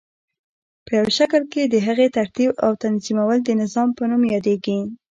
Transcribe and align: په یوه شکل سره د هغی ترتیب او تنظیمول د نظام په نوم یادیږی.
په 0.85 0.91
یوه 0.97 1.11
شکل 1.19 1.41
سره 1.51 1.67
د 1.73 1.75
هغی 1.87 2.07
ترتیب 2.17 2.49
او 2.65 2.71
تنظیمول 2.83 3.39
د 3.43 3.49
نظام 3.61 3.89
په 3.97 4.03
نوم 4.09 4.21
یادیږی. 4.33 4.79